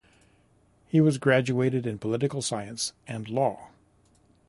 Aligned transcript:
He 0.87 0.99
was 0.99 1.19
graduated 1.19 1.85
in 1.85 1.99
political 1.99 2.41
science 2.41 2.93
and 3.07 3.29
law. 3.29 3.67